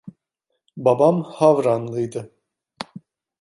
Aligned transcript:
Babam 0.77 1.23
Havranlıydı. 1.23 2.31